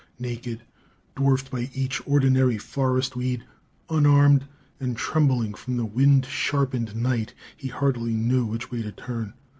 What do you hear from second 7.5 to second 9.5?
he hardly knew which way to turn.